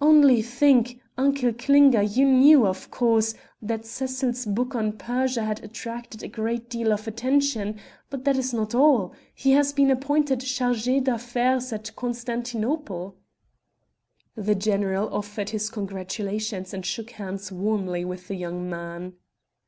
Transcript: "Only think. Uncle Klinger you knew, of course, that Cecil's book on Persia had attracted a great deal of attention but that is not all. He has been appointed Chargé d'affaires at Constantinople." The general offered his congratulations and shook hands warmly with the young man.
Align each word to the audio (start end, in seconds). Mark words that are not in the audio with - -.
"Only 0.00 0.42
think. 0.42 1.00
Uncle 1.16 1.52
Klinger 1.52 2.02
you 2.02 2.26
knew, 2.26 2.66
of 2.66 2.90
course, 2.90 3.34
that 3.62 3.86
Cecil's 3.86 4.44
book 4.44 4.74
on 4.74 4.94
Persia 4.94 5.44
had 5.44 5.62
attracted 5.62 6.24
a 6.24 6.26
great 6.26 6.68
deal 6.68 6.92
of 6.92 7.06
attention 7.06 7.78
but 8.08 8.24
that 8.24 8.36
is 8.36 8.52
not 8.52 8.74
all. 8.74 9.14
He 9.32 9.52
has 9.52 9.72
been 9.72 9.92
appointed 9.92 10.40
Chargé 10.40 11.04
d'affaires 11.04 11.72
at 11.72 11.94
Constantinople." 11.94 13.14
The 14.34 14.56
general 14.56 15.08
offered 15.14 15.50
his 15.50 15.70
congratulations 15.70 16.74
and 16.74 16.84
shook 16.84 17.10
hands 17.12 17.52
warmly 17.52 18.04
with 18.04 18.26
the 18.26 18.34
young 18.34 18.68
man. 18.68 19.12